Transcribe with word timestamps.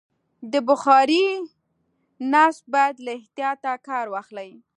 د 0.51 0.53
بخارۍ 0.67 1.25
نصب 2.31 2.63
باید 2.73 2.95
له 3.05 3.11
احتیاطه 3.19 3.73
کار 3.87 4.05
واخلي. 4.13 4.51